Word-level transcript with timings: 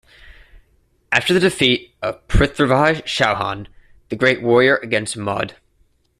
After 1.11 1.31
the 1.31 1.39
defeat 1.39 1.93
of 2.01 2.27
PrithviRaj 2.27 3.03
Chauhan, 3.03 3.67
the 4.09 4.15
great 4.15 4.41
warrior 4.41 4.77
against 4.77 5.15
Mohd. 5.15 5.51